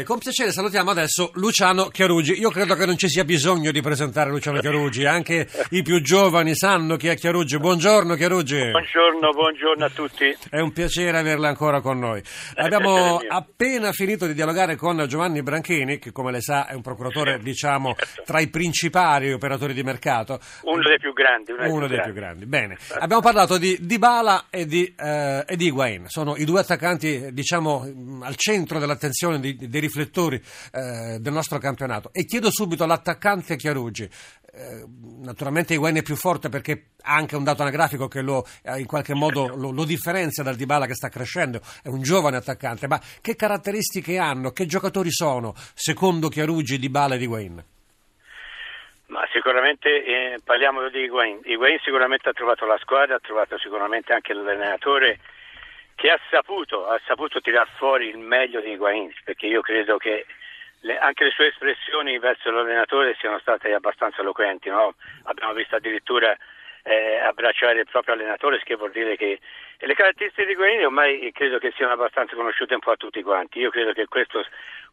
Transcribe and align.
Eh, 0.00 0.04
con 0.04 0.18
piacere 0.18 0.50
salutiamo 0.50 0.90
adesso 0.90 1.30
Luciano 1.34 1.88
Chiarugi. 1.88 2.38
Io 2.38 2.50
credo 2.50 2.74
che 2.74 2.86
non 2.86 2.96
ci 2.96 3.08
sia 3.08 3.24
bisogno 3.24 3.70
di 3.70 3.82
presentare 3.82 4.30
Luciano 4.30 4.58
Chiarugi, 4.58 5.04
anche 5.04 5.46
i 5.70 5.82
più 5.82 6.00
giovani 6.00 6.54
sanno 6.54 6.96
chi 6.96 7.08
è 7.08 7.16
Chiarugi. 7.16 7.58
Buongiorno 7.58 8.14
Chiarugi. 8.14 8.70
Buongiorno, 8.70 9.30
buongiorno 9.30 9.84
a 9.84 9.90
tutti. 9.90 10.34
È 10.48 10.58
un 10.58 10.72
piacere 10.72 11.18
averla 11.18 11.48
ancora 11.48 11.82
con 11.82 11.98
noi. 11.98 12.22
Abbiamo 12.54 13.20
appena 13.28 13.92
finito 13.92 14.26
di 14.26 14.32
dialogare 14.32 14.76
con 14.76 15.04
Giovanni 15.06 15.42
Branchini, 15.42 15.98
che 15.98 16.12
come 16.12 16.30
lei 16.30 16.40
sa 16.40 16.66
è 16.66 16.72
un 16.72 16.82
procuratore, 16.82 17.38
diciamo, 17.38 17.94
tra 18.24 18.40
i 18.40 18.48
principali 18.48 19.32
operatori 19.32 19.74
di 19.74 19.82
mercato. 19.82 20.40
Uno 20.62 20.82
dei 20.82 20.98
più 20.98 21.12
grandi. 21.12 21.52
Uno, 21.52 21.74
uno 21.74 21.86
dei 21.86 22.00
più 22.00 22.14
grandi. 22.14 22.46
Bene. 22.46 22.78
Abbiamo 22.98 23.20
parlato 23.20 23.58
di 23.58 23.76
Dybala 23.80 24.46
e 24.48 24.64
di, 24.64 24.94
eh, 24.98 25.44
e 25.46 25.56
di 25.56 25.66
Higuain. 25.66 26.06
Sono 26.08 26.36
i 26.36 26.44
due 26.44 26.60
attaccanti, 26.60 27.32
diciamo, 27.32 28.20
al 28.22 28.36
centro 28.36 28.78
dell'attenzione 28.78 29.38
di 29.40 29.68
dei 29.68 29.88
riflettori 29.90 30.36
eh, 30.72 31.18
del 31.18 31.32
nostro 31.32 31.58
campionato. 31.58 32.10
E 32.12 32.24
chiedo 32.24 32.50
subito 32.50 32.84
all'attaccante 32.84 33.56
Chiarugi. 33.56 34.08
Eh, 34.52 34.84
naturalmente 35.22 35.74
Higuain 35.74 35.96
è 35.96 36.02
più 36.02 36.16
forte 36.16 36.48
perché 36.48 36.90
ha 37.02 37.14
anche 37.14 37.36
un 37.36 37.44
dato 37.44 37.62
anagrafico 37.62 38.08
che 38.08 38.20
lo, 38.20 38.44
eh, 38.64 38.80
in 38.80 38.86
qualche 38.86 39.14
modo 39.14 39.46
lo, 39.54 39.70
lo, 39.70 39.84
differenzia 39.84 40.42
dal 40.42 40.56
Dybala 40.56 40.86
che 40.86 40.94
sta 40.94 41.08
crescendo, 41.08 41.60
è 41.84 41.88
un 41.88 42.02
giovane 42.02 42.36
attaccante, 42.36 42.88
ma 42.88 43.00
che 43.20 43.36
caratteristiche 43.36 44.18
hanno, 44.18 44.50
che 44.50 44.66
giocatori 44.66 45.10
sono 45.12 45.54
secondo 45.74 46.28
Chiarugi, 46.28 46.78
Dybala 46.78 47.14
e 47.14 47.18
Higuain? 47.18 47.64
Ma 49.06 49.22
sicuramente 49.32 49.88
eh, 49.88 50.38
parliamo 50.44 50.88
di 50.88 50.98
Higuain. 50.98 51.40
Higuain 51.42 51.78
sicuramente 51.82 52.28
ha 52.28 52.32
trovato 52.32 52.64
la 52.66 52.78
squadra, 52.78 53.16
ha 53.16 53.20
trovato 53.20 53.58
sicuramente 53.58 54.12
anche 54.12 54.32
l'allenatore 54.32 55.18
che 56.00 56.10
ha 56.10 56.18
saputo, 56.30 56.88
ha 56.88 56.98
saputo 57.04 57.42
tirar 57.42 57.68
fuori 57.76 58.08
il 58.08 58.16
meglio 58.16 58.62
di 58.62 58.70
Higuain, 58.70 59.12
perché 59.22 59.46
io 59.46 59.60
credo 59.60 59.98
che 59.98 60.24
le, 60.80 60.96
anche 60.96 61.24
le 61.24 61.30
sue 61.30 61.48
espressioni 61.48 62.18
verso 62.18 62.50
l'allenatore 62.50 63.14
siano 63.18 63.38
state 63.38 63.74
abbastanza 63.74 64.22
eloquenti. 64.22 64.70
No? 64.70 64.94
Abbiamo 65.24 65.52
visto 65.52 65.76
addirittura 65.76 66.34
eh, 66.84 67.18
abbracciare 67.18 67.80
il 67.80 67.86
proprio 67.86 68.14
allenatore, 68.14 68.62
che 68.64 68.76
vuol 68.76 68.92
dire 68.92 69.14
che 69.18 69.40
le 69.78 69.94
caratteristiche 69.94 70.46
di 70.46 70.52
Higuain 70.52 70.86
ormai 70.86 71.30
credo 71.32 71.58
che 71.58 71.70
siano 71.72 71.92
abbastanza 71.92 72.34
conosciute 72.34 72.72
un 72.72 72.80
po' 72.80 72.92
a 72.92 72.96
tutti 72.96 73.22
quanti. 73.22 73.58
Io 73.58 73.68
credo 73.68 73.92
che 73.92 74.06
questo, 74.06 74.42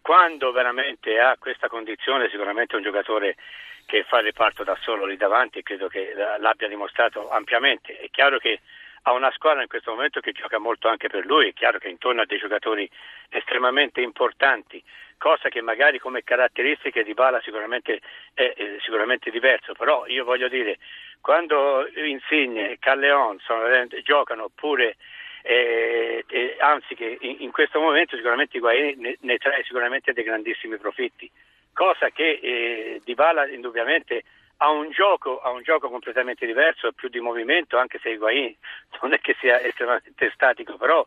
quando 0.01 0.51
veramente 0.51 1.21
ha 1.21 1.37
questa 1.39 1.69
condizione, 1.69 2.27
sicuramente 2.29 2.73
è 2.73 2.77
un 2.79 2.83
giocatore 2.83 3.37
che 3.85 4.03
fa 4.03 4.17
il 4.17 4.25
reparto 4.25 4.65
da 4.65 4.77
solo 4.81 5.05
lì 5.05 5.15
davanti 5.15 5.59
e 5.59 5.63
credo 5.63 5.87
che 5.87 6.13
l'abbia 6.39 6.67
dimostrato 6.67 7.29
ampiamente. 7.29 7.97
È 7.97 8.09
chiaro 8.09 8.39
che 8.39 8.59
ha 9.07 9.13
una 9.13 9.31
squadra 9.31 9.61
in 9.61 9.69
questo 9.69 9.91
momento 9.91 10.19
che 10.19 10.33
gioca 10.33 10.59
molto 10.59 10.89
anche 10.89 11.07
per 11.07 11.25
lui, 11.25 11.47
è 11.47 11.53
chiaro 11.53 11.79
che 11.79 11.87
intorno 11.87 12.21
a 12.21 12.25
dei 12.25 12.37
giocatori 12.37 12.89
estremamente 13.29 14.01
importanti, 14.01 14.83
cosa 15.17 15.47
che 15.47 15.61
magari 15.61 15.97
come 15.97 16.25
caratteristiche 16.25 17.03
di 17.03 17.13
Bala 17.13 17.39
sicuramente 17.41 18.01
è, 18.33 18.53
è 18.53 18.75
sicuramente 18.81 19.31
diverso, 19.31 19.71
però 19.73 20.05
io 20.07 20.25
voglio 20.25 20.49
dire, 20.49 20.77
quando 21.21 21.87
Insigne 21.95 22.71
e 22.71 22.79
Calleon 22.79 23.39
sono, 23.39 23.65
giocano 24.03 24.43
oppure 24.43 24.97
eh, 25.43 26.25
eh, 26.27 26.57
anzi 26.59 26.93
che 26.93 27.17
in, 27.21 27.37
in, 27.39 27.51
questo 27.51 27.79
momento 27.79 28.17
sicuramente 28.17 28.57
Higuain 28.57 28.99
ne, 28.99 29.15
ne, 29.21 29.37
trae 29.37 29.63
sicuramente 29.63 30.11
dei 30.11 30.25
grandissimi 30.25 30.75
profitti, 30.75 31.31
cosa 31.71 32.09
che 32.09 32.39
eh, 32.41 33.01
Di 33.05 33.13
Bala 33.13 33.47
indubbiamente 33.47 34.23
ha 34.57 34.69
un 34.69 34.89
gioco, 34.91 35.39
ha 35.39 35.51
un 35.51 35.61
gioco 35.61 35.89
completamente 35.89 36.45
diverso, 36.45 36.91
più 36.91 37.09
di 37.09 37.19
movimento, 37.19 37.77
anche 37.77 37.99
se 38.01 38.09
Higuain 38.09 38.55
non 39.01 39.13
è 39.13 39.19
che 39.19 39.35
sia 39.39 39.61
estremamente 39.61 40.31
statico, 40.33 40.77
però 40.77 41.05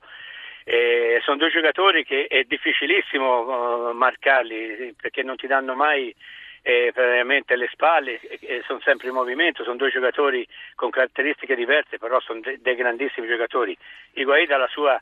eh, 0.65 1.20
sono 1.25 1.37
due 1.37 1.51
giocatori 1.51 2.05
che 2.05 2.27
è 2.27 2.45
difficilissimo 2.45 3.89
uh, 3.89 3.92
marcarli 3.92 4.95
perché 5.01 5.23
non 5.23 5.37
ti 5.37 5.47
danno 5.47 5.75
mai 5.75 6.15
eh, 6.62 6.92
veramente 6.95 7.57
le 7.57 7.69
spalle, 7.73 8.20
eh, 8.20 8.62
sono 8.67 8.81
sempre 8.81 9.09
in 9.09 9.15
movimento, 9.15 9.64
sono 9.64 9.77
due 9.77 9.91
giocatori 9.91 10.47
con 10.75 10.91
caratteristiche 10.91 11.55
diverse, 11.57 11.98
però 11.98 12.20
sono 12.20 12.41
de- 12.41 12.58
dei 12.61 12.74
grandissimi 12.74 13.27
giocatori. 13.27 13.77
Higuain 14.13 14.47
dalla 14.47 14.69
sua 14.69 15.01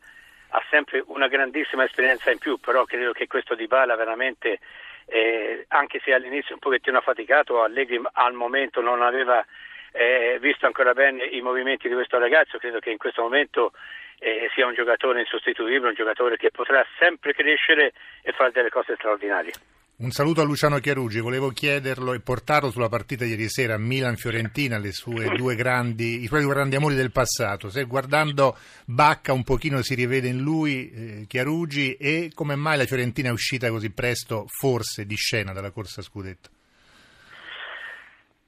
ha 0.50 0.62
sempre 0.70 1.02
una 1.06 1.28
grandissima 1.28 1.84
esperienza 1.84 2.30
in 2.30 2.38
più, 2.38 2.58
però 2.58 2.84
credo 2.84 3.12
che 3.12 3.26
questo 3.26 3.54
Di 3.54 3.66
Bala 3.66 3.96
veramente 3.96 4.60
eh, 5.08 5.64
anche 5.68 6.00
se 6.04 6.12
all'inizio 6.12 6.54
un 6.54 6.60
pochettino 6.60 6.98
affaticato, 6.98 7.62
Allegri 7.62 8.00
al 8.12 8.34
momento 8.34 8.80
non 8.80 9.02
aveva 9.02 9.44
eh, 9.92 10.38
visto 10.40 10.66
ancora 10.66 10.92
bene 10.92 11.24
i 11.24 11.40
movimenti 11.40 11.88
di 11.88 11.94
questo 11.94 12.18
ragazzo, 12.18 12.58
credo 12.58 12.78
che 12.78 12.90
in 12.90 12.98
questo 12.98 13.22
momento 13.22 13.72
eh, 14.18 14.50
sia 14.54 14.66
un 14.66 14.74
giocatore 14.74 15.20
insostituibile, 15.20 15.88
un 15.88 15.94
giocatore 15.94 16.36
che 16.36 16.50
potrà 16.50 16.84
sempre 16.98 17.32
crescere 17.32 17.92
e 18.22 18.32
fare 18.32 18.52
delle 18.52 18.70
cose 18.70 18.94
straordinarie. 18.94 19.52
Un 20.00 20.12
saluto 20.12 20.40
a 20.40 20.44
Luciano 20.44 20.78
Chiarugi, 20.78 21.18
volevo 21.18 21.48
chiederlo 21.48 22.12
e 22.12 22.20
portarlo 22.20 22.70
sulla 22.70 22.88
partita 22.88 23.24
ieri 23.24 23.48
sera 23.48 23.76
Milan-Fiorentina, 23.78 24.78
grandi, 24.78 26.22
i 26.22 26.26
suoi 26.28 26.40
due 26.44 26.52
grandi 26.52 26.76
amori 26.76 26.94
del 26.94 27.10
passato. 27.10 27.68
Se 27.68 27.82
guardando 27.82 28.56
Bacca 28.86 29.32
un 29.32 29.42
pochino 29.42 29.82
si 29.82 29.96
rivede 29.96 30.28
in 30.28 30.40
lui 30.40 30.88
eh, 30.88 31.26
Chiarugi 31.26 31.96
e 31.96 32.30
come 32.32 32.54
mai 32.54 32.78
la 32.78 32.84
Fiorentina 32.84 33.30
è 33.30 33.32
uscita 33.32 33.70
così 33.70 33.92
presto, 33.92 34.44
forse, 34.46 35.04
di 35.04 35.16
scena 35.16 35.52
dalla 35.52 35.72
corsa 35.72 36.00
scudetto? 36.00 36.48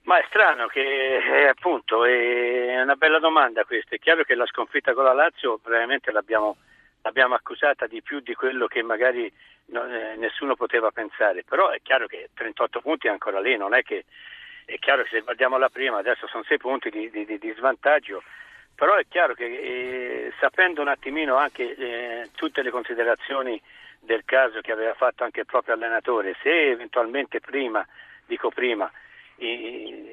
Ma 0.03 0.21
è 0.21 0.25
strano 0.29 0.69
che 0.69 0.81
eh, 0.83 1.49
appunto 1.49 2.05
è 2.05 2.81
una 2.81 2.95
bella 2.95 3.19
domanda 3.19 3.65
questa. 3.65 3.97
È 3.97 3.99
chiaro 3.99 4.23
che 4.23 4.37
la 4.37 4.47
sconfitta 4.47 4.95
con 4.95 5.03
la 5.03 5.15
Lazio 5.15 5.59
veramente 5.65 6.13
l'abbiamo, 6.13 6.59
l'abbiamo 7.03 7.35
accusata 7.35 7.87
di 7.87 8.03
più 8.03 8.21
di 8.21 8.35
quello 8.35 8.67
che 8.67 8.83
magari 8.83 9.33
non, 9.67 9.93
eh, 9.93 10.17
nessuno 10.17 10.57
poteva 10.57 10.91
pensare, 10.91 11.45
però 11.45 11.71
è 11.71 11.81
chiaro 11.83 12.07
che 12.07 12.31
38 12.35 12.81
punti 12.81 13.07
è 13.07 13.11
ancora 13.11 13.41
lì, 13.41 13.57
non 13.57 13.75
è 13.75 13.83
che 13.83 14.05
è 14.65 14.79
chiaro 14.79 15.03
che 15.03 15.09
se 15.11 15.21
guardiamo 15.21 15.59
la 15.59 15.69
prima 15.69 15.99
adesso 15.99 16.27
sono 16.27 16.45
6 16.45 16.59
punti 16.59 16.91
di, 16.91 17.11
di, 17.11 17.39
di 17.39 17.55
svantaggio, 17.57 18.23
però 18.75 18.95
è 18.97 19.05
chiaro 19.09 19.35
che 19.35 19.45
eh, 19.45 20.33
sapendo 20.39 20.81
un 20.81 20.89
attimino 20.89 21.37
anche 21.37 21.75
eh, 21.75 22.31
tutte 22.35 22.63
le 22.63 22.71
considerazioni 22.71 23.61
del 24.01 24.25
caso 24.25 24.61
che 24.61 24.73
aveva 24.73 24.95
fatto 24.95 25.25
anche 25.25 25.41
il 25.41 25.47
proprio 25.47 25.75
allenatore, 25.75 26.37
se 26.43 26.71
eventualmente 26.71 27.41
prima, 27.41 27.87
dico 28.27 28.51
prima, 28.51 28.91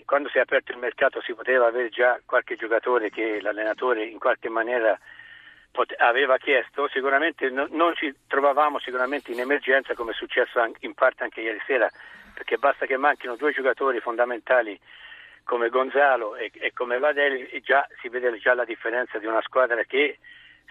quando 0.05 0.29
si 0.29 0.37
è 0.37 0.41
aperto 0.41 0.71
il 0.71 0.77
mercato 0.77 1.21
si 1.21 1.33
poteva 1.33 1.67
avere 1.67 1.89
già 1.89 2.19
qualche 2.25 2.55
giocatore 2.55 3.09
che 3.09 3.41
l'allenatore 3.41 4.05
in 4.05 4.19
qualche 4.19 4.47
maniera 4.47 4.97
aveva 5.97 6.37
chiesto, 6.37 6.87
sicuramente 6.89 7.49
no, 7.49 7.67
non 7.69 7.93
ci 7.95 8.13
trovavamo 8.27 8.79
sicuramente 8.79 9.31
in 9.31 9.39
emergenza 9.39 9.93
come 9.93 10.11
è 10.11 10.15
successo 10.15 10.59
in 10.79 10.93
parte 10.93 11.23
anche 11.23 11.41
ieri 11.41 11.61
sera, 11.65 11.89
perché 12.33 12.57
basta 12.57 12.85
che 12.85 12.97
manchino 12.97 13.35
due 13.35 13.51
giocatori 13.51 13.99
fondamentali 13.99 14.79
come 15.43 15.69
Gonzalo 15.69 16.35
e, 16.35 16.51
e 16.53 16.73
come 16.73 16.99
Vadelli 16.99 17.47
e 17.47 17.61
già 17.61 17.87
si 18.01 18.09
vede 18.09 18.37
già 18.37 18.53
la 18.53 18.65
differenza 18.65 19.17
di 19.17 19.25
una 19.25 19.41
squadra 19.41 19.83
che 19.83 20.19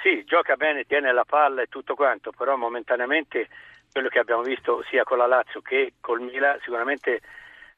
sì, 0.03 0.25
gioca 0.25 0.57
bene, 0.57 0.85
tiene 0.85 1.13
la 1.13 1.25
palla 1.25 1.63
e 1.63 1.67
tutto 1.67 1.95
quanto, 1.95 2.31
però 2.31 2.57
momentaneamente 2.57 3.49
quello 3.91 4.09
che 4.09 4.19
abbiamo 4.19 4.43
visto 4.43 4.85
sia 4.91 5.05
con 5.05 5.19
la 5.19 5.27
Lazio 5.27 5.63
che 5.63 5.95
col 6.01 6.21
Milan 6.21 6.59
sicuramente 6.61 7.21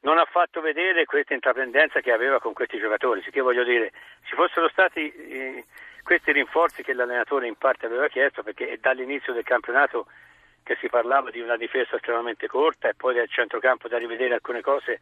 non 0.01 0.17
ha 0.17 0.25
fatto 0.25 0.61
vedere 0.61 1.05
questa 1.05 1.33
intraprendenza 1.33 2.01
che 2.01 2.11
aveva 2.11 2.39
con 2.39 2.53
questi 2.53 2.77
giocatori, 2.77 3.21
che 3.21 3.41
voglio 3.41 3.63
dire, 3.63 3.91
ci 4.23 4.35
fossero 4.35 4.69
stati 4.69 5.11
eh, 5.11 5.65
questi 6.03 6.31
rinforzi 6.31 6.83
che 6.83 6.93
l'allenatore 6.93 7.47
in 7.47 7.55
parte 7.55 7.85
aveva 7.85 8.07
chiesto 8.07 8.43
perché 8.43 8.69
è 8.69 8.77
dall'inizio 8.77 9.33
del 9.33 9.43
campionato 9.43 10.07
che 10.63 10.77
si 10.79 10.87
parlava 10.87 11.31
di 11.31 11.39
una 11.39 11.57
difesa 11.57 11.95
estremamente 11.95 12.47
corta 12.47 12.89
e 12.89 12.93
poi 12.95 13.13
del 13.13 13.29
centrocampo 13.29 13.87
da 13.87 13.97
rivedere 13.97 14.35
alcune 14.35 14.61
cose 14.61 14.99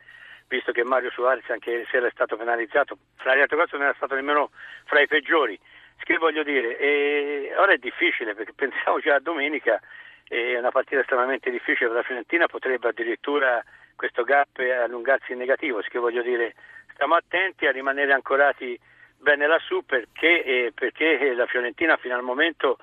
visto 0.47 0.71
che 0.71 0.83
Mario 0.83 1.11
Suarez 1.11 1.49
anche 1.49 1.85
sera 1.91 2.07
è 2.07 2.11
stato 2.11 2.37
penalizzato 2.37 2.97
fra 3.15 3.33
le 3.33 3.41
altre 3.41 3.57
cose 3.57 3.75
non 3.75 3.85
era 3.85 3.95
stato 3.95 4.15
nemmeno 4.15 4.51
fra 4.85 5.01
i 5.01 5.07
peggiori. 5.07 5.59
Che 5.97 6.17
voglio 6.17 6.43
dire? 6.43 6.77
E 6.77 7.53
ora 7.57 7.73
è 7.73 7.77
difficile 7.77 8.33
perché 8.33 8.53
pensiamo 8.55 8.99
già 8.99 9.15
a 9.15 9.19
domenica 9.19 9.79
è 10.25 10.57
una 10.57 10.71
partita 10.71 11.01
estremamente 11.01 11.49
difficile 11.49 11.87
per 11.87 11.97
la 11.97 12.03
Fiorentina 12.03 12.47
potrebbe 12.47 12.89
addirittura 12.89 13.63
questo 13.95 14.23
gap 14.23 14.59
allungarsi 14.59 15.31
in 15.31 15.37
negativo 15.37 15.81
che 15.81 15.99
voglio 15.99 16.21
dire 16.21 16.53
stiamo 16.93 17.15
attenti 17.15 17.65
a 17.65 17.71
rimanere 17.71 18.13
ancorati 18.13 18.77
bene 19.17 19.47
lassù 19.47 19.83
perché, 19.85 20.43
eh, 20.43 20.71
perché 20.73 21.33
la 21.33 21.45
Fiorentina 21.45 21.97
fino 21.97 22.15
al 22.15 22.23
momento 22.23 22.77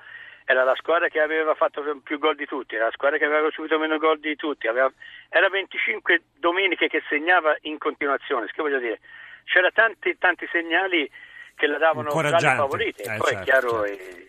era 0.45 0.63
la 0.63 0.75
squadra 0.75 1.07
che 1.07 1.19
aveva 1.19 1.55
fatto 1.55 1.81
più 2.03 2.19
gol 2.19 2.35
di 2.35 2.45
tutti, 2.45 2.75
era 2.75 2.85
la 2.85 2.91
squadra 2.91 3.17
che 3.17 3.25
aveva 3.25 3.49
subito 3.49 3.79
meno 3.79 3.97
gol 3.97 4.19
di 4.19 4.35
tutti, 4.35 4.67
aveva, 4.67 4.91
era 5.29 5.49
25 5.49 6.21
domeniche 6.37 6.87
che 6.87 7.01
segnava 7.09 7.57
in 7.61 7.79
continuazione, 7.79 8.45
che 8.45 8.61
voglio 8.61 8.79
dire, 8.79 8.99
c'erano 9.45 9.71
tanti, 9.73 10.15
tanti 10.19 10.47
segnali 10.51 11.09
che 11.55 11.67
la 11.67 11.77
davano 11.77 12.11
favorite, 12.11 13.01
eh, 13.01 13.17
poi 13.17 13.27
certo, 13.29 13.39
è 13.39 13.43
chiaro... 13.43 13.85
Certo. 13.85 14.24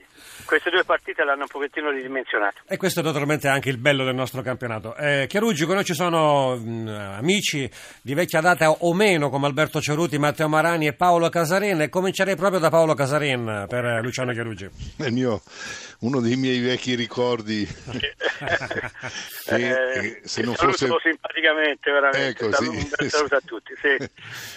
Eh, 0.46 0.56
queste 0.56 0.70
due 0.70 0.84
partite 0.84 1.24
l'hanno 1.24 1.42
un 1.42 1.48
pochettino 1.48 1.90
ridimensionato. 1.90 2.62
E 2.66 2.76
questo 2.76 3.00
è 3.00 3.02
naturalmente 3.02 3.48
anche 3.48 3.68
il 3.68 3.78
bello 3.78 4.04
del 4.04 4.14
nostro 4.14 4.42
campionato. 4.42 4.96
Eh, 4.96 5.26
Chiaruggi, 5.28 5.64
con 5.64 5.74
noi 5.74 5.84
ci 5.84 5.94
sono 5.94 6.56
mh, 6.56 6.88
amici 7.18 7.68
di 8.00 8.14
vecchia 8.14 8.40
data 8.40 8.70
o 8.70 8.94
meno 8.94 9.28
come 9.28 9.46
Alberto 9.46 9.80
Ceruti, 9.80 10.18
Matteo 10.18 10.48
Marani 10.48 10.86
e 10.86 10.94
Paolo 10.94 11.28
Casarin 11.28 11.80
e 11.82 11.88
comincerei 11.88 12.36
proprio 12.36 12.60
da 12.60 12.70
Paolo 12.70 12.94
Casarin 12.94 13.66
per 13.68 13.84
eh, 13.84 14.02
Luciano 14.02 14.32
Chiaruggi. 14.32 14.68
È 14.96 15.10
mio, 15.10 15.42
uno 16.00 16.20
dei 16.20 16.36
miei 16.36 16.60
vecchi 16.60 16.94
ricordi. 16.94 17.66
che, 19.46 19.92
eh, 19.92 20.20
se 20.24 20.42
non 20.42 20.54
fosse 20.54 20.88
simpaticamente 21.02 21.90
veramente 21.90 22.44
ecco, 22.44 22.52
sì, 22.52 22.88
saluto 23.08 23.36
a 23.36 23.40
tutti 23.44 23.72
sì. 23.80 24.08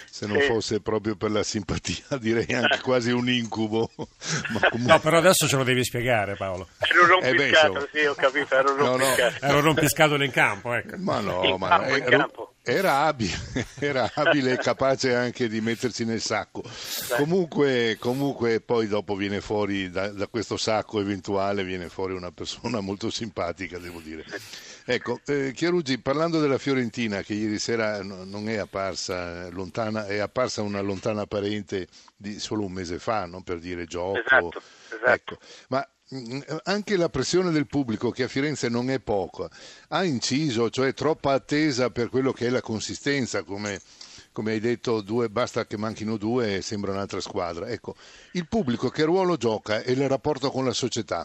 se 0.06 0.26
non 0.26 0.40
sì. 0.40 0.46
fosse 0.46 0.80
proprio 0.80 1.16
per 1.16 1.30
la 1.30 1.42
simpatia 1.42 2.18
direi 2.18 2.46
anche 2.54 2.80
quasi 2.82 3.10
un 3.10 3.28
incubo 3.28 3.90
comunque... 3.94 4.78
no 4.78 4.98
però 4.98 5.18
adesso 5.18 5.46
ce 5.46 5.56
lo 5.56 5.64
devi 5.64 5.79
spiegare 5.84 6.36
Paolo 6.36 6.68
ero 6.78 7.06
rompiscato 7.06 7.78
eh 7.78 7.88
beh, 7.92 7.98
sì 7.98 8.06
ho 8.06 8.14
capito 8.14 8.54
ero 8.54 8.74
rompiscato 8.76 9.36
no, 9.40 9.46
no. 9.46 9.52
ero 9.52 9.60
rompiscato 9.60 10.14
in 10.22 10.30
campo 10.30 10.74
ecco. 10.74 10.96
ma 10.98 11.20
no 11.20 11.44
in 11.44 11.56
ma 11.56 11.68
campo, 11.68 11.96
in 11.96 12.04
campo. 12.04 12.50
Era 12.62 13.00
abile, 13.04 13.34
era 13.80 14.10
abile 14.14 14.52
e 14.52 14.56
capace 14.58 15.14
anche 15.14 15.48
di 15.48 15.62
mettersi 15.62 16.04
nel 16.04 16.20
sacco. 16.20 16.62
Comunque, 17.16 17.96
comunque, 17.98 18.60
poi 18.60 18.86
dopo 18.86 19.14
viene 19.16 19.40
fuori 19.40 19.88
da, 19.90 20.08
da, 20.08 20.26
questo 20.26 20.58
sacco 20.58 21.00
eventuale, 21.00 21.64
viene 21.64 21.88
fuori 21.88 22.12
una 22.12 22.30
persona 22.32 22.80
molto 22.80 23.08
simpatica, 23.08 23.78
devo 23.78 24.00
dire. 24.00 24.24
Ecco, 24.84 25.20
eh, 25.24 25.52
Chiaruggi, 25.54 25.98
parlando 26.00 26.38
della 26.38 26.58
Fiorentina, 26.58 27.22
che 27.22 27.32
ieri 27.32 27.58
sera 27.58 28.02
non 28.02 28.48
è 28.48 28.58
apparsa 28.58 29.48
lontana, 29.50 30.06
è 30.06 30.18
apparsa 30.18 30.60
una 30.60 30.80
lontana 30.80 31.26
parente 31.26 31.88
di 32.14 32.38
solo 32.38 32.64
un 32.64 32.72
mese 32.72 32.98
fa, 32.98 33.24
non 33.24 33.42
per 33.42 33.58
dire 33.58 33.86
gioco. 33.86 34.18
Esatto, 34.18 34.62
esatto. 35.00 35.34
Ecco. 35.34 35.38
Ma 35.68 35.86
Mm, 36.12 36.40
anche 36.64 36.96
la 36.96 37.08
pressione 37.08 37.52
del 37.52 37.68
pubblico, 37.68 38.10
che 38.10 38.24
a 38.24 38.28
Firenze 38.28 38.68
non 38.68 38.90
è 38.90 38.98
poca, 38.98 39.48
ha 39.90 40.02
inciso, 40.02 40.68
cioè 40.68 40.92
troppa 40.92 41.34
attesa 41.34 41.90
per 41.90 42.08
quello 42.08 42.32
che 42.32 42.48
è 42.48 42.50
la 42.50 42.60
consistenza, 42.60 43.44
come, 43.44 43.78
come 44.32 44.50
hai 44.50 44.58
detto, 44.58 45.02
due, 45.02 45.28
basta 45.28 45.66
che 45.66 45.78
manchino 45.78 46.16
due 46.16 46.56
e 46.56 46.62
sembra 46.62 46.90
un'altra 46.90 47.20
squadra. 47.20 47.68
Ecco, 47.68 47.94
il 48.32 48.48
pubblico 48.48 48.88
che 48.88 49.04
ruolo 49.04 49.36
gioca 49.36 49.82
e 49.82 49.92
il 49.92 50.08
rapporto 50.08 50.50
con 50.50 50.64
la 50.64 50.72
società? 50.72 51.24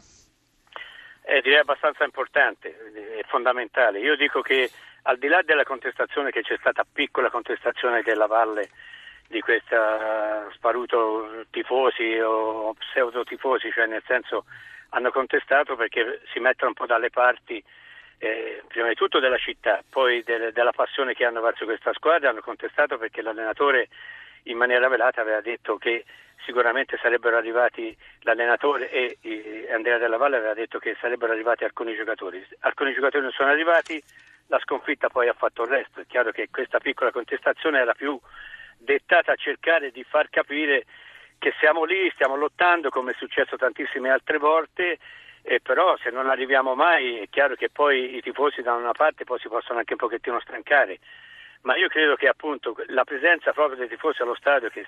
Eh, 1.23 1.41
direi 1.41 1.57
abbastanza 1.57 2.03
importante, 2.03 2.69
è 2.69 3.23
fondamentale. 3.25 3.99
Io 4.01 4.15
dico 4.15 4.41
che 4.41 4.69
al 5.03 5.17
di 5.17 5.27
là 5.27 5.41
della 5.41 5.63
contestazione 5.63 6.29
che 6.29 6.43
c'è 6.43 6.57
stata, 6.59 6.85
piccola 6.85 7.31
contestazione 7.31 8.03
della 8.03 8.27
Valle 8.27 8.69
di 9.27 9.41
questa 9.41 10.47
sparuto 10.53 11.45
tifosi 11.49 12.19
o 12.19 12.73
pseudo 12.73 13.23
tifosi, 13.23 13.71
cioè 13.71 13.85
nel 13.87 14.03
senso 14.05 14.45
hanno 14.89 15.11
contestato 15.11 15.75
perché 15.75 16.21
si 16.31 16.39
mettono 16.39 16.69
un 16.69 16.75
po' 16.75 16.85
dalle 16.85 17.09
parti 17.09 17.63
eh, 18.17 18.63
prima 18.67 18.87
di 18.87 18.95
tutto 18.95 19.19
della 19.19 19.37
città, 19.37 19.83
poi 19.89 20.23
de- 20.23 20.51
della 20.51 20.71
passione 20.71 21.13
che 21.13 21.25
hanno 21.25 21.41
verso 21.41 21.65
questa 21.65 21.93
squadra, 21.93 22.29
hanno 22.29 22.41
contestato 22.41 22.97
perché 22.97 23.21
l'allenatore 23.21 23.89
in 24.43 24.57
maniera 24.57 24.87
velata 24.87 25.21
aveva 25.21 25.41
detto 25.41 25.77
che 25.77 26.05
sicuramente 26.45 26.97
sarebbero 27.01 27.37
arrivati 27.37 27.95
l'allenatore 28.21 28.89
e, 28.91 29.17
e 29.21 29.67
Andrea 29.71 29.97
Della 29.97 30.17
Valle 30.17 30.37
aveva 30.37 30.53
detto 30.53 30.79
che 30.79 30.95
sarebbero 30.99 31.31
arrivati 31.31 31.63
alcuni 31.63 31.95
giocatori. 31.95 32.45
Alcuni 32.59 32.93
giocatori 32.93 33.23
non 33.23 33.31
sono 33.31 33.49
arrivati, 33.49 34.01
la 34.47 34.59
sconfitta 34.59 35.09
poi 35.09 35.27
ha 35.27 35.33
fatto 35.33 35.63
il 35.63 35.69
resto. 35.69 36.01
È 36.01 36.05
chiaro 36.05 36.31
che 36.31 36.49
questa 36.51 36.79
piccola 36.79 37.11
contestazione 37.11 37.79
era 37.79 37.93
più 37.93 38.19
dettata 38.77 39.33
a 39.33 39.35
cercare 39.35 39.91
di 39.91 40.03
far 40.03 40.29
capire 40.29 40.85
che 41.37 41.53
siamo 41.59 41.83
lì, 41.83 42.09
stiamo 42.13 42.35
lottando 42.35 42.89
come 42.89 43.11
è 43.11 43.15
successo 43.15 43.55
tantissime 43.55 44.09
altre 44.09 44.37
volte, 44.37 44.97
eh, 45.41 45.59
però 45.61 45.95
se 45.97 46.09
non 46.09 46.29
arriviamo 46.29 46.73
mai 46.73 47.19
è 47.19 47.29
chiaro 47.29 47.55
che 47.55 47.69
poi 47.69 48.15
i 48.15 48.21
tifosi 48.21 48.61
da 48.61 48.73
una 48.73 48.93
parte 48.93 49.25
poi 49.25 49.39
si 49.39 49.47
possono 49.47 49.79
anche 49.79 49.93
un 49.93 49.99
pochettino 49.99 50.39
stancare, 50.39 50.99
ma 51.61 51.75
io 51.75 51.87
credo 51.87 52.15
che 52.15 52.27
appunto 52.27 52.75
la 52.87 53.03
presenza 53.03 53.51
proprio 53.51 53.77
dei 53.77 53.87
tifosi 53.87 54.21
allo 54.21 54.35
stadio, 54.35 54.69
che 54.69 54.87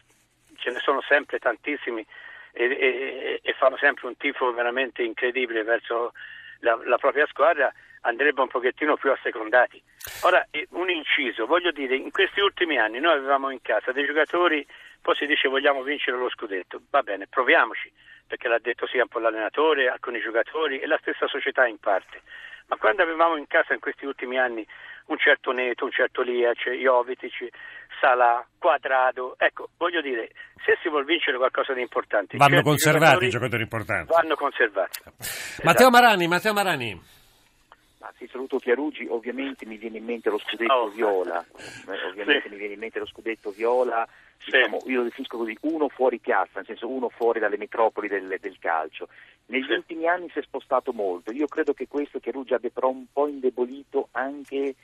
ce 0.56 0.72
ne 0.72 0.80
sono 0.80 1.02
sempre 1.02 1.40
tantissimi 1.40 2.06
e, 2.52 2.64
e, 2.66 3.40
e 3.44 3.54
fanno 3.54 3.78
sempre 3.78 4.08
un 4.08 4.18
tifo 4.18 4.52
veramente 4.52 5.04
incredibile 5.04 5.64
verso 5.64 6.14
la, 6.60 6.80
la 6.86 6.98
propria 6.98 7.28
squadra, 7.28 7.72
andrebbe 8.02 8.42
un 8.42 8.48
pochettino 8.48 8.96
più 8.96 9.12
assecondati. 9.12 9.82
Ora, 10.24 10.46
un 10.72 10.90
inciso, 10.90 11.46
voglio 11.46 11.72
dire, 11.72 11.96
in 11.96 12.12
questi 12.12 12.40
ultimi 12.40 12.78
anni 12.78 13.00
noi 13.00 13.18
avevamo 13.18 13.50
in 13.50 13.62
casa 13.62 13.92
dei 13.92 14.06
giocatori 14.06 14.66
poi 15.08 15.16
si 15.16 15.26
dice 15.26 15.48
vogliamo 15.48 15.84
vincere 15.84 16.18
lo 16.18 16.30
scudetto, 16.30 16.82
va 16.90 17.02
bene, 17.02 17.28
proviamoci, 17.28 17.90
perché 18.28 18.50
l'ha 18.50 18.60
detto 18.60 18.86
sia 18.88 19.04
un 19.04 19.08
po' 19.08 19.20
l'allenatore, 19.20 19.88
alcuni 19.88 20.20
giocatori 20.20 20.80
e 20.80 20.86
la 20.86 20.98
stessa 21.00 21.28
società 21.28 21.66
in 21.66 21.78
parte. 21.78 22.24
Ma 22.68 22.76
quando 22.76 23.04
avevamo 23.04 23.38
in 23.38 23.48
casa 23.48 23.74
in 23.74 23.80
questi 23.80 24.06
ultimi 24.06 24.38
anni 24.38 24.68
un 25.06 25.18
certo 25.18 25.54
Neto, 25.54 25.86
un 25.86 25.92
certo 25.92 26.22
Liac, 26.22 26.72
Jovitic, 26.72 27.48
Salà, 28.02 28.46
Quadrado, 28.60 29.36
ecco, 29.38 29.70
voglio 29.78 30.02
dire, 30.02 30.32
se 30.66 30.78
si 30.82 30.90
vuole 30.90 31.06
vincere 31.06 31.38
qualcosa 31.38 31.72
di 31.72 31.80
importante... 31.80 32.36
Vanno 32.36 32.62
conservati 32.62 33.28
i 33.28 33.30
giocatori 33.30 33.64
importanti. 33.64 34.12
Vanno 34.12 34.36
conservati. 34.36 35.00
Matteo 35.64 35.88
esatto. 35.88 35.90
Marani, 35.90 36.28
Matteo 36.28 36.52
Marani. 36.52 37.02
Ma 38.08 38.14
sì, 38.18 38.26
saluto 38.32 38.58
Chiarugi, 38.58 39.06
ovviamente 39.10 39.66
mi 39.66 39.76
viene 39.76 39.98
in 39.98 40.06
mente 40.06 40.30
lo 40.30 40.38
scudetto 40.38 40.74
oh. 40.74 40.88
viola, 40.88 41.44
eh, 41.44 42.08
ovviamente 42.10 42.44
sì. 42.44 42.50
mi 42.52 42.56
viene 42.56 42.76
in 42.76 42.80
mente 42.80 43.00
lo 43.00 43.06
scudetto 43.06 43.52
viola 43.52 44.08
diciamo, 44.46 44.80
io 44.86 45.00
lo 45.00 45.04
definisco 45.04 45.36
così, 45.36 45.58
uno 45.62 45.90
fuori 45.90 46.18
piazza, 46.20 46.52
nel 46.56 46.68
senso 46.68 46.88
uno 46.88 47.10
fuori 47.10 47.42
dalle 47.42 47.58
metropoli 47.58 48.08
del, 48.08 48.38
del 48.40 48.58
calcio. 48.60 49.10
Negli 49.48 49.66
sì. 49.66 49.74
ultimi 49.74 50.08
anni 50.08 50.30
si 50.30 50.40
è 50.40 50.42
spostato 50.42 50.94
molto, 50.94 51.34
io 51.34 51.48
credo 51.48 51.74
che 51.74 51.90
questo 51.90 52.20
Chiarugia 52.20 52.56
abbia 52.56 52.70
però 52.70 52.88
un 52.88 53.08
po' 53.12 53.28
indebolito 53.28 54.08
anche 54.12 54.76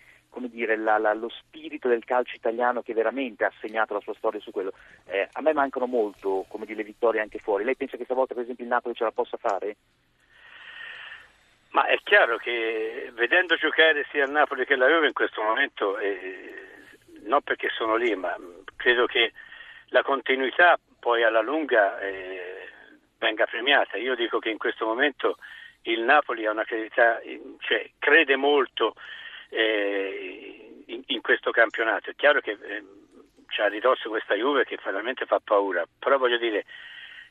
dire, 0.49 0.75
la, 0.75 0.97
la, 0.97 1.13
lo 1.13 1.29
spirito 1.29 1.87
del 1.87 2.03
calcio 2.03 2.35
italiano 2.35 2.81
che 2.81 2.93
veramente 2.93 3.45
ha 3.45 3.51
segnato 3.61 3.93
la 3.93 4.01
sua 4.01 4.15
storia 4.15 4.41
su 4.41 4.51
quello. 4.51 4.73
Eh, 5.05 5.29
a 5.31 5.41
me 5.41 5.53
mancano 5.53 5.85
molto 5.85 6.45
dire, 6.65 6.75
le 6.75 6.83
vittorie 6.83 7.21
anche 7.21 7.39
fuori. 7.39 7.63
Lei 7.63 7.77
pensa 7.77 7.95
che 7.95 8.03
stavolta 8.03 8.33
per 8.33 8.43
esempio 8.43 8.65
il 8.65 8.69
Napoli 8.69 8.95
ce 8.95 9.05
la 9.05 9.11
possa 9.11 9.37
fare? 9.37 9.77
Ma 11.73 11.87
è 11.87 11.97
chiaro 12.03 12.37
che 12.37 13.09
vedendo 13.13 13.55
giocare 13.55 14.05
sia 14.11 14.25
il 14.25 14.31
Napoli 14.31 14.63
che 14.63 14.75
la 14.75 14.87
Juve 14.87 15.07
in 15.07 15.13
questo 15.13 15.41
momento, 15.41 15.97
eh, 15.97 16.77
non 17.23 17.41
perché 17.41 17.69
sono 17.69 17.95
lì, 17.95 18.15
ma 18.15 18.35
credo 18.75 19.07
che 19.07 19.33
la 19.87 20.03
continuità 20.03 20.77
poi 20.99 21.23
alla 21.23 21.41
lunga 21.41 21.99
eh, 21.99 22.69
venga 23.17 23.47
premiata. 23.47 23.97
Io 23.97 24.13
dico 24.13 24.37
che 24.37 24.51
in 24.51 24.59
questo 24.59 24.85
momento 24.85 25.37
il 25.83 26.01
Napoli 26.01 26.45
ha 26.45 26.51
una 26.51 26.63
credità, 26.63 27.19
cioè, 27.59 27.89
crede 27.97 28.35
molto 28.35 28.93
eh, 29.49 30.83
in, 30.85 31.01
in, 31.07 31.21
questo 31.21 31.49
campionato. 31.49 32.11
È 32.11 32.15
chiaro 32.15 32.39
che 32.39 32.51
eh, 32.51 32.83
c'ha 33.47 33.65
a 33.65 33.69
ridosso 33.69 34.09
questa 34.09 34.35
Juve 34.35 34.63
che 34.63 34.77
veramente 34.83 35.25
fa 35.25 35.39
paura, 35.43 35.83
però 35.97 36.19
voglio 36.19 36.37
dire 36.37 36.65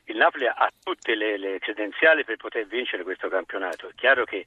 il 0.05 0.17
Napoli 0.17 0.47
ha 0.47 0.69
tutte 0.83 1.15
le, 1.15 1.37
le 1.37 1.59
credenziali 1.59 2.23
per 2.23 2.37
poter 2.37 2.65
vincere 2.67 3.03
questo 3.03 3.29
campionato. 3.29 3.89
È 3.89 3.93
chiaro 3.95 4.25
che 4.25 4.45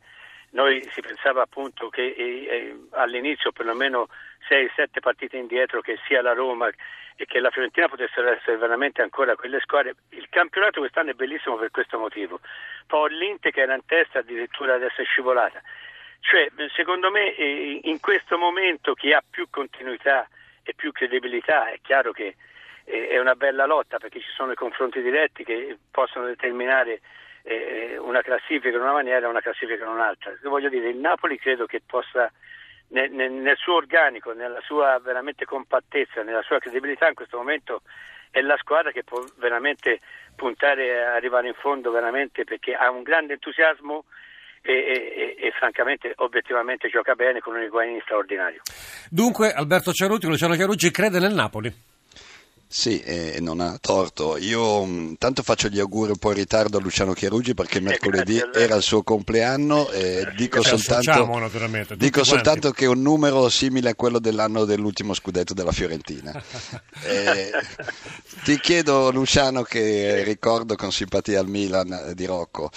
noi 0.50 0.82
si 0.90 1.00
pensava 1.00 1.42
appunto 1.42 1.88
che 1.88 2.14
eh, 2.16 2.46
eh 2.48 2.76
all'inizio 2.92 3.52
perlomeno 3.52 4.08
6-7 4.48 5.00
partite 5.00 5.36
indietro 5.36 5.80
che 5.80 5.98
sia 6.06 6.22
la 6.22 6.32
Roma 6.32 6.68
e 7.16 7.24
che 7.24 7.40
la 7.40 7.50
Fiorentina 7.50 7.88
potessero 7.88 8.30
essere 8.30 8.56
veramente 8.56 9.02
ancora 9.02 9.34
quelle 9.34 9.60
squadre. 9.60 9.94
Il 10.10 10.28
campionato 10.28 10.80
quest'anno 10.80 11.10
è 11.10 11.14
bellissimo 11.14 11.56
per 11.56 11.70
questo 11.70 11.98
motivo. 11.98 12.40
Poi 12.86 13.14
l'Inter 13.14 13.52
che 13.52 13.62
era 13.62 13.74
in 13.74 13.84
testa 13.86 14.20
addirittura 14.20 14.74
adesso 14.74 15.00
è 15.00 15.04
scivolata. 15.04 15.60
Cioè, 16.20 16.50
secondo 16.74 17.10
me 17.10 17.34
eh, 17.34 17.80
in 17.84 18.00
questo 18.00 18.36
momento 18.36 18.94
chi 18.94 19.12
ha 19.12 19.22
più 19.28 19.48
continuità 19.48 20.28
e 20.62 20.74
più 20.74 20.92
credibilità 20.92 21.70
è 21.70 21.78
chiaro 21.80 22.12
che 22.12 22.34
è 22.86 23.18
una 23.18 23.34
bella 23.34 23.66
lotta 23.66 23.98
perché 23.98 24.20
ci 24.20 24.30
sono 24.34 24.52
i 24.52 24.56
confronti 24.56 25.02
diretti 25.02 25.42
che 25.42 25.76
possono 25.90 26.26
determinare 26.26 27.00
eh, 27.42 27.96
una 27.98 28.22
classifica 28.22 28.76
in 28.76 28.82
una 28.82 28.92
maniera 28.92 29.26
e 29.26 29.28
una 29.28 29.40
classifica 29.40 29.84
in 29.84 29.90
un'altra. 29.90 30.32
Voglio 30.44 30.68
dire, 30.68 30.88
il 30.88 30.96
Napoli 30.96 31.36
credo 31.38 31.66
che 31.66 31.82
possa 31.84 32.30
nel, 32.88 33.10
nel, 33.10 33.56
suo 33.56 33.74
organico, 33.74 34.32
nella 34.32 34.60
sua 34.60 35.00
veramente 35.02 35.44
compattezza, 35.44 36.22
nella 36.22 36.42
sua 36.42 36.58
credibilità 36.58 37.08
in 37.08 37.14
questo 37.14 37.36
momento 37.36 37.82
è 38.30 38.40
la 38.40 38.56
squadra 38.58 38.92
che 38.92 39.02
può 39.02 39.24
veramente 39.38 40.00
puntare 40.36 41.04
a 41.04 41.14
arrivare 41.14 41.48
in 41.48 41.54
fondo 41.54 41.90
veramente 41.90 42.44
perché 42.44 42.74
ha 42.74 42.90
un 42.90 43.02
grande 43.02 43.34
entusiasmo 43.34 44.04
e, 44.62 44.72
e, 44.72 45.36
e, 45.38 45.50
francamente 45.52 46.12
obiettivamente 46.16 46.88
gioca 46.88 47.14
bene 47.14 47.40
con 47.40 47.54
un 47.54 47.62
Higuain 47.62 48.00
straordinario. 48.02 48.62
Dunque 49.08 49.52
Alberto 49.52 49.92
Ciaruti, 49.92 50.26
Luciano 50.26 50.54
Chiarucci 50.54 50.90
crede 50.90 51.20
nel 51.20 51.34
Napoli? 51.34 51.95
Sì, 52.78 53.00
e 53.00 53.38
non 53.40 53.60
ha 53.60 53.78
torto. 53.80 54.36
Io 54.36 54.84
mh, 54.84 55.16
tanto 55.16 55.42
faccio 55.42 55.68
gli 55.68 55.80
auguri 55.80 56.10
un 56.10 56.18
po' 56.18 56.28
in 56.28 56.36
ritardo 56.36 56.76
a 56.76 56.80
Luciano 56.82 57.14
Chiarugi 57.14 57.54
perché 57.54 57.80
mercoledì 57.80 58.38
era 58.52 58.74
il 58.74 58.82
suo 58.82 59.02
compleanno 59.02 59.88
e 59.88 60.30
dico, 60.36 60.62
soltanto, 60.62 61.50
dico 61.96 62.22
soltanto 62.22 62.72
che 62.72 62.84
è 62.84 62.88
un 62.88 63.00
numero 63.00 63.48
simile 63.48 63.88
a 63.88 63.94
quello 63.94 64.18
dell'anno 64.18 64.66
dell'ultimo 64.66 65.14
scudetto 65.14 65.54
della 65.54 65.72
Fiorentina. 65.72 66.30
Eh, 67.06 67.50
ti 68.42 68.58
chiedo 68.58 69.10
Luciano 69.10 69.62
che 69.62 70.22
ricordo 70.24 70.74
con 70.76 70.90
simpatia 70.90 71.38
al 71.38 71.46
Milan 71.46 71.92
eh, 71.92 72.14
di 72.14 72.24
Rocco, 72.24 72.70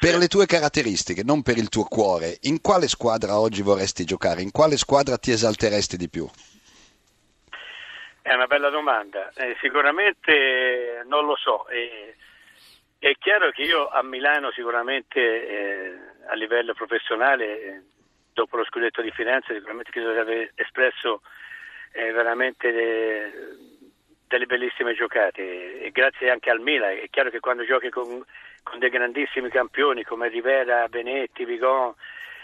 per 0.00 0.16
le 0.16 0.28
tue 0.28 0.46
caratteristiche, 0.46 1.22
non 1.22 1.42
per 1.42 1.56
il 1.56 1.68
tuo 1.68 1.84
cuore, 1.84 2.38
in 2.42 2.60
quale 2.60 2.88
squadra 2.88 3.38
oggi 3.38 3.62
vorresti 3.62 4.04
giocare? 4.04 4.42
In 4.42 4.50
quale 4.50 4.76
squadra 4.76 5.18
ti 5.18 5.30
esalteresti 5.30 5.96
di 5.96 6.08
più? 6.08 6.28
È 8.26 8.34
una 8.34 8.48
bella 8.48 8.70
domanda, 8.70 9.30
eh, 9.36 9.56
sicuramente 9.60 10.32
eh, 10.32 11.04
non 11.04 11.26
lo 11.26 11.36
so. 11.36 11.68
Eh, 11.68 12.16
è 12.98 13.12
chiaro 13.20 13.52
che 13.52 13.62
io 13.62 13.86
a 13.86 14.02
Milano 14.02 14.50
sicuramente 14.50 15.20
eh, 15.20 15.98
a 16.26 16.34
livello 16.34 16.74
professionale, 16.74 17.62
eh, 17.62 17.82
dopo 18.32 18.56
lo 18.56 18.64
scudetto 18.64 19.00
di 19.00 19.12
Firenze, 19.12 19.54
sicuramente 19.54 19.92
credo 19.92 20.10
di 20.10 20.18
aver 20.18 20.50
espresso 20.56 21.22
eh, 21.92 22.10
veramente 22.10 22.72
de- 22.72 23.32
delle 24.26 24.46
bellissime 24.46 24.94
giocate 24.94 25.82
e 25.82 25.92
grazie 25.92 26.28
anche 26.28 26.50
al 26.50 26.58
Milan. 26.58 26.96
È 26.96 27.08
chiaro 27.08 27.30
che 27.30 27.38
quando 27.38 27.64
giochi 27.64 27.90
con, 27.90 28.24
con 28.64 28.80
dei 28.80 28.90
grandissimi 28.90 29.50
campioni 29.50 30.02
come 30.02 30.26
Rivera, 30.26 30.88
Benetti, 30.88 31.44
Vigon 31.44 31.94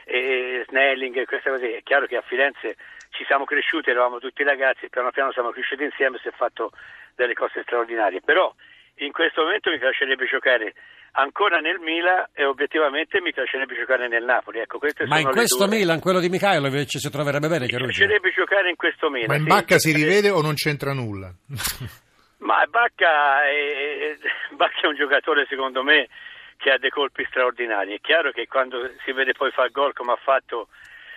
e 0.05 0.65
Snelling 0.69 1.25
queste 1.25 1.51
cose, 1.51 1.79
è 1.79 1.83
chiaro 1.83 2.07
che 2.07 2.19
a 2.19 2.23
Firenze 2.23 2.77
ci 3.13 3.25
siamo 3.25 3.45
cresciuti, 3.45 3.91
eravamo 3.91 4.19
tutti 4.19 4.43
ragazzi, 4.43 4.89
piano 4.89 5.11
piano 5.11 5.33
siamo 5.33 5.51
cresciuti 5.51 5.85
insieme 5.85 6.17
e 6.17 6.21
si 6.21 6.29
è 6.29 6.33
fatto 6.33 6.73
delle 7.15 7.35
cose 7.35 7.63
straordinarie. 7.63 8.21
Però 8.21 8.53
in 8.97 9.13
questo 9.13 9.43
momento 9.43 9.71
mi 9.71 9.79
piacerebbe 9.79 10.27
giocare 10.27 10.75
ancora 11.13 11.59
nel 11.59 11.79
Milan 11.79 12.27
e 12.33 12.45
obiettivamente 12.45 13.21
mi 13.21 13.33
piacerebbe 13.33 13.77
giocare 13.77 14.09
nel 14.09 14.25
Napoli. 14.25 14.61
Ecco, 14.61 14.79
queste 14.79 15.07
Ma 15.07 15.19
in 15.19 15.31
questo 15.31 15.67
due. 15.67 15.77
Milan, 15.77 16.01
quello 16.01 16.21
di 16.21 16.29
Michaelo, 16.29 16.67
invece 16.67 16.99
si 16.99 17.11
troverebbe 17.11 17.49
bene 17.49 17.67
Mi 17.67 17.77
piacerebbe 17.77 18.33
giocare 18.33 18.71
in 18.71 18.77
questo 18.77 19.11
Milan. 19.11 19.29
Ma 19.29 19.37
in 19.37 19.43
sì, 19.43 19.49
Bacca 19.49 19.79
si 19.79 19.93
rivede 19.93 20.31
o 20.31 20.41
non 20.41 20.55
c'entra 20.55 20.93
nulla? 20.93 21.31
Ma 22.39 22.65
Bacca 22.69 23.45
è, 23.45 24.17
Bacca 24.57 24.81
è 24.81 24.87
un 24.87 24.97
giocatore 24.97 25.47
secondo 25.49 25.83
me 25.83 26.09
che 26.57 26.71
ha 26.71 26.79
dei 26.79 26.91
colpi 26.91 27.25
straordinari. 27.29 27.95
È 27.95 28.01
chiaro 28.01 28.31
che 28.31 28.47
quando 28.47 28.91
si 29.05 29.13
vede 29.13 29.33
poi 29.33 29.51
fare 29.51 29.71
gol 29.71 29.93
come 29.93 30.13
ha 30.13 30.19
fatto 30.23 30.69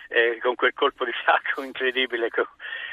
eh, 0.08 0.38
con 0.42 0.54
quel 0.54 0.72
colpo 0.74 1.04
di 1.04 1.12
sacco 1.24 1.62
incredibile, 1.62 2.28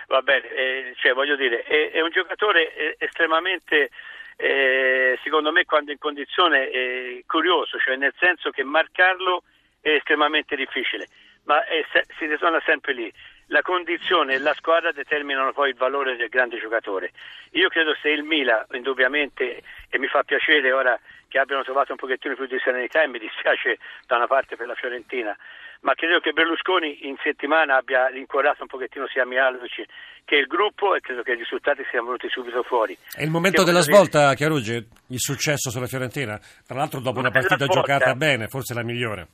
va 0.08 0.22
bene, 0.22 0.50
eh, 0.50 0.93
cioè 0.98 1.13
voglio 1.13 1.36
dire, 1.36 1.63
è, 1.63 1.91
è 1.91 2.01
un 2.01 2.10
giocatore 2.12 2.74
eh, 2.75 2.96
estremamente, 3.00 3.89
eh, 4.38 5.17
secondo 5.24 5.51
me 5.51 5.65
quando 5.65 5.91
in 5.91 5.98
condizione 5.98 6.70
eh, 6.70 7.24
curioso, 7.27 7.77
cioè 7.79 7.96
nel 7.96 8.13
senso 8.20 8.50
che 8.51 8.63
marcarlo 8.63 9.43
è 9.82 9.89
estremamente 9.89 10.55
difficile, 10.55 11.08
ma 11.45 11.63
è 11.65 11.83
se- 11.91 12.05
si 12.17 12.25
ritorna 12.25 12.62
sempre 12.65 12.93
lì. 12.93 13.12
La 13.47 13.62
condizione 13.62 14.33
e 14.35 14.39
la 14.39 14.53
squadra 14.53 14.91
determinano 14.91 15.51
poi 15.51 15.69
il 15.69 15.75
valore 15.75 16.15
del 16.15 16.29
grande 16.29 16.59
giocatore. 16.59 17.12
Io 17.51 17.67
credo 17.69 17.93
se 18.01 18.09
il 18.09 18.23
Milan, 18.23 18.65
indubbiamente, 18.71 19.62
e 19.89 20.00
mi 20.00 20.07
fa 20.07 20.23
piacere 20.23 20.71
ora 20.71 20.97
che 21.27 21.39
abbiano 21.39 21.63
trovato 21.63 21.91
un 21.91 21.97
pochettino 21.97 22.35
più 22.35 22.45
di 22.45 22.57
serenità 22.63 23.03
e 23.03 23.07
mi 23.07 23.19
dispiace 23.19 23.77
da 24.07 24.15
una 24.15 24.27
parte 24.27 24.55
per 24.55 24.67
la 24.67 24.75
Fiorentina, 24.75 25.35
ma 25.81 25.93
credo 25.93 26.19
che 26.19 26.31
Berlusconi 26.31 27.07
in 27.07 27.15
settimana 27.21 27.75
abbia 27.75 28.07
rincuorato 28.07 28.62
un 28.62 28.67
pochettino 28.67 29.07
sia 29.07 29.25
Mihalovic 29.25 29.83
che 30.23 30.35
il 30.35 30.45
gruppo 30.47 30.95
e 30.95 31.01
credo 31.01 31.21
che 31.23 31.31
i 31.33 31.35
risultati 31.38 31.83
siano 31.89 32.05
venuti 32.05 32.29
subito 32.29 32.63
fuori. 32.63 32.97
È 33.13 33.23
il 33.23 33.29
momento 33.29 33.63
Che 33.63 33.65
della 33.65 33.81
dire- 33.81 33.93
svolta, 33.93 34.33
Chiarucci, 34.35 34.88
il 35.09 35.19
successo 35.19 35.69
sulla 35.69 35.88
Fiorentina. 35.88 36.39
Tra 36.65 36.77
l'altro 36.77 37.01
dopo 37.01 37.19
una 37.19 37.29
Ma 37.29 37.39
partita 37.41 37.65
giocata 37.67 38.15
bene, 38.15 38.47
forse 38.47 38.73
la 38.73 38.83
migliore. 38.83 39.27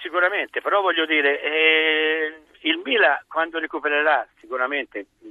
Sicuramente, 0.00 0.60
però 0.60 0.80
voglio 0.80 1.06
dire, 1.06 1.40
eh, 1.42 2.40
il 2.60 2.80
Milan 2.84 3.18
quando 3.28 3.58
recupererà 3.58 4.26
sicuramente 4.40 5.06
mh, 5.18 5.28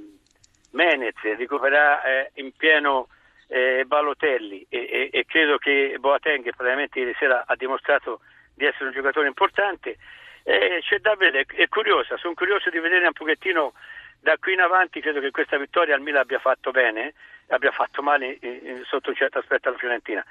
Menez, 0.72 1.14
recupererà 1.20 2.02
eh, 2.02 2.30
in 2.34 2.52
pieno 2.56 3.08
eh, 3.48 3.84
Balotelli 3.86 4.66
e, 4.68 4.78
e- 4.78 5.10
e 5.12 5.24
credo 5.26 5.58
che 5.58 5.96
Boateng, 5.98 6.42
che 6.42 6.50
probabilmente 6.50 6.98
ieri 6.98 7.14
sera 7.18 7.44
ha 7.46 7.56
dimostrato 7.56 8.20
di 8.54 8.64
essere 8.64 8.86
un 8.86 8.92
giocatore 8.92 9.26
importante, 9.26 9.96
eh, 10.44 10.78
c'è 10.82 10.98
da 10.98 11.14
vedere, 11.16 11.46
è 11.54 11.68
curiosa, 11.68 12.16
sono 12.16 12.34
curioso 12.34 12.70
di 12.70 12.78
vedere 12.78 13.06
un 13.06 13.12
pochettino 13.12 13.72
da 14.20 14.36
qui 14.38 14.54
in 14.54 14.60
avanti, 14.60 15.00
credo 15.00 15.20
che 15.20 15.30
questa 15.30 15.58
vittoria 15.58 15.94
al 15.94 16.00
Milan 16.00 16.22
abbia 16.22 16.38
fatto 16.38 16.70
bene, 16.70 17.14
abbia 17.48 17.70
fatto 17.70 18.02
male 18.02 18.38
eh, 18.40 18.60
eh, 18.64 18.82
sotto 18.84 19.10
un 19.10 19.16
certo 19.16 19.38
aspetto 19.38 19.68
alla 19.68 19.78
Fiorentina. 19.78 20.24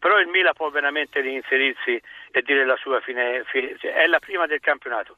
Però 0.00 0.18
il 0.18 0.28
Milan 0.28 0.54
può 0.54 0.70
veramente 0.70 1.20
reinserirsi 1.20 2.00
e 2.30 2.40
dire 2.40 2.64
la 2.64 2.76
sua 2.76 3.00
fine, 3.00 3.44
fine- 3.44 3.76
cioè, 3.78 3.92
è 3.92 4.06
la 4.06 4.18
prima 4.18 4.46
del 4.46 4.58
campionato, 4.60 5.16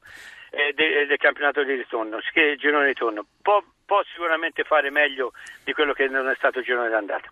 eh, 0.51 0.73
de- 0.73 1.05
del 1.05 1.17
campionato 1.17 1.63
di 1.63 1.73
ritorno, 1.73 2.19
che 2.33 2.57
girone 2.57 2.83
di 2.83 2.89
ritorno. 2.89 3.25
Può, 3.41 3.63
può 3.85 4.03
sicuramente 4.11 4.65
fare 4.65 4.91
meglio 4.91 5.31
di 5.63 5.71
quello 5.71 5.93
che 5.93 6.07
non 6.09 6.27
è 6.27 6.35
stato 6.35 6.59
il 6.59 6.65
girone 6.65 6.89
d'andata. 6.89 7.29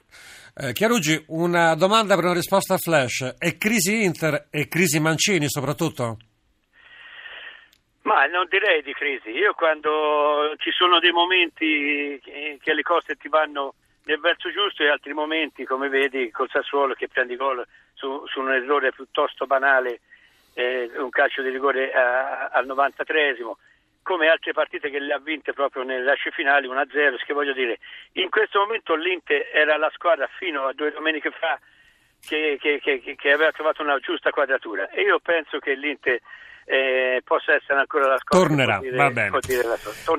Eh, 0.56 0.72
Chiarucci, 0.72 1.26
una 1.28 1.76
domanda 1.76 2.16
per 2.16 2.24
una 2.24 2.34
risposta 2.34 2.78
flash. 2.78 3.36
È 3.38 3.58
crisi 3.58 4.02
Inter 4.06 4.48
e 4.50 4.70
crisi 4.70 5.02
Mancini 5.02 5.50
soprattutto? 5.50 6.18
Ma 8.04 8.26
non 8.28 8.48
direi 8.50 8.82
di 8.82 8.94
crisi. 8.94 9.30
Io 9.30 9.54
quando 9.54 10.56
ci 10.58 10.72
sono 10.72 11.00
dei 11.00 11.12
momenti 11.12 12.18
che, 12.24 12.58
che 12.62 12.74
le 12.74 12.82
cose 12.82 13.16
ti 13.16 13.28
vanno 13.28 13.76
nel 14.06 14.20
verso 14.20 14.50
giusto 14.52 14.84
e 14.84 14.90
altri 14.90 15.14
momenti, 15.14 15.64
come 15.66 15.88
vedi 15.90 16.32
col 16.32 16.50
Sassuolo 16.50 16.94
che 16.94 17.08
prendi 17.08 17.36
gol 17.36 17.66
su, 17.94 18.26
su 18.28 18.40
un 18.40 18.52
errore 18.52 18.92
piuttosto 18.92 19.46
banale, 19.46 20.00
eh, 20.54 20.90
un 20.98 21.10
calcio 21.10 21.42
di 21.42 21.50
rigore 21.50 21.92
a- 21.94 22.48
al 22.48 22.66
93esimo, 22.66 23.58
come 24.04 24.28
altre 24.28 24.52
partite 24.54 24.90
che 24.90 25.00
le 25.00 25.14
ha 25.14 25.20
vinte 25.20 25.54
proprio 25.54 25.84
nelle 25.84 26.04
lasce 26.04 26.32
finali 26.32 26.68
1-0, 26.68 27.18
che 27.24 27.34
voglio 27.34 27.54
dire, 27.54 27.78
in 28.14 28.30
questo 28.30 28.60
momento 28.60 28.96
l'Inter 28.96 29.50
era 29.54 29.78
la 29.78 29.92
squadra 29.94 30.28
fino 30.38 30.66
a 30.66 30.74
due 30.74 30.92
domeniche 30.92 31.30
fa 31.32 31.60
che, 32.28 32.58
che- 32.60 32.80
che- 32.80 33.16
che 33.16 33.32
aveva 33.32 33.52
trovato 33.52 33.82
una 33.82 33.98
giusta 34.00 34.32
quadratura. 34.32 34.90
E 34.90 35.02
io 35.02 35.20
penso 35.20 35.60
che 35.60 35.74
l'Inter 35.76 36.20
eh, 36.72 37.22
possa 37.26 37.54
essere 37.54 37.80
ancora 37.80 38.08
la 38.08 38.16
che 38.16 38.24
Tornerà, 38.38 38.80
dire- 38.80 38.96
va 38.96 39.10
bene. 39.10 39.40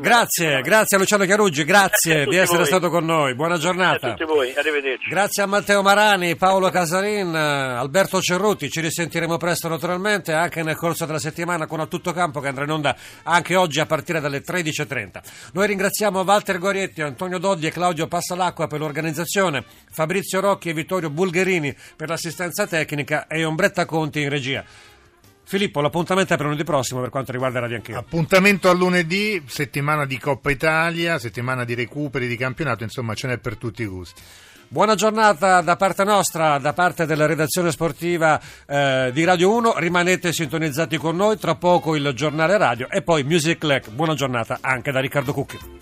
Grazie, 0.00 0.60
grazie 0.60 0.96
a 0.96 1.00
Luciano 1.00 1.24
Chiarucci, 1.24 1.64
Grazie 1.64 2.12
grazie 2.14 2.30
di 2.30 2.36
essere 2.36 2.58
voi. 2.58 2.66
stato 2.66 2.90
con 2.90 3.04
noi. 3.06 3.34
Buona 3.34 3.54
Grazie 3.54 3.68
a 3.70 3.72
giornata. 3.72 4.08
tutti 4.10 4.24
voi, 4.24 4.52
arrivederci. 4.54 5.08
Grazie 5.08 5.42
a 5.42 5.46
Matteo 5.46 5.80
Marani, 5.82 6.36
Paolo 6.36 6.68
Casarin, 6.68 7.34
Alberto 7.34 8.20
Cerruti. 8.20 8.68
Ci 8.68 8.80
risentiremo 8.80 9.38
presto 9.38 9.68
naturalmente 9.68 10.32
anche 10.34 10.62
nel 10.62 10.76
corso 10.76 11.06
della 11.06 11.18
settimana 11.18 11.66
con 11.66 11.80
A 11.80 11.86
Tutto 11.86 12.12
Campo 12.12 12.40
che 12.40 12.48
andrà 12.48 12.64
in 12.64 12.70
onda 12.70 12.94
anche 13.22 13.56
oggi 13.56 13.80
a 13.80 13.86
partire 13.86 14.20
dalle 14.20 14.42
13.30. 14.42 15.22
Noi 15.54 15.66
ringraziamo 15.66 16.20
Walter 16.20 16.58
Gorietti, 16.58 17.00
Antonio 17.00 17.38
Doddi 17.38 17.66
e 17.66 17.70
Claudio 17.70 18.06
Passalacqua 18.08 18.66
per 18.66 18.78
l'organizzazione, 18.80 19.64
Fabrizio 19.90 20.40
Rocchi 20.40 20.68
e 20.68 20.74
Vittorio 20.74 21.08
Bulgherini 21.08 21.74
per 21.96 22.08
l'assistenza 22.10 22.66
tecnica 22.66 23.26
e 23.26 23.42
Ombretta 23.44 23.86
Conti 23.86 24.20
in 24.20 24.28
regia. 24.28 24.62
Filippo, 25.44 25.80
l'appuntamento 25.80 26.32
è 26.32 26.36
per 26.36 26.46
lunedì 26.46 26.64
prossimo 26.64 27.00
per 27.00 27.10
quanto 27.10 27.32
riguarda 27.32 27.60
Radio 27.60 27.76
Anch'io. 27.76 27.98
Appuntamento 27.98 28.70
a 28.70 28.72
lunedì, 28.72 29.42
settimana 29.46 30.06
di 30.06 30.18
Coppa 30.18 30.50
Italia, 30.50 31.18
settimana 31.18 31.64
di 31.64 31.74
recuperi 31.74 32.26
di 32.26 32.36
campionato, 32.36 32.84
insomma 32.84 33.14
ce 33.14 33.26
n'è 33.26 33.38
per 33.38 33.56
tutti 33.56 33.82
i 33.82 33.86
gusti. 33.86 34.20
Buona 34.72 34.94
giornata 34.94 35.60
da 35.60 35.76
parte 35.76 36.02
nostra, 36.02 36.56
da 36.56 36.72
parte 36.72 37.04
della 37.04 37.26
redazione 37.26 37.70
sportiva 37.70 38.40
eh, 38.66 39.10
di 39.12 39.22
Radio 39.22 39.54
1. 39.54 39.74
Rimanete 39.76 40.32
sintonizzati 40.32 40.96
con 40.96 41.14
noi, 41.14 41.36
tra 41.36 41.56
poco 41.56 41.94
il 41.94 42.10
giornale 42.14 42.56
radio 42.56 42.88
e 42.88 43.02
poi 43.02 43.22
Music 43.22 43.62
Lec. 43.64 43.90
Buona 43.90 44.14
giornata 44.14 44.60
anche 44.62 44.90
da 44.90 45.00
Riccardo 45.00 45.34
Cucchi. 45.34 45.80